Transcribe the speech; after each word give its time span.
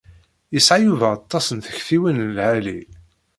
Yesɛa 0.53 0.77
Yuba 0.85 1.07
aṭas 1.17 1.47
n 1.51 1.57
tektiwin 1.65 2.17
n 2.27 2.31
lɛali. 2.35 2.79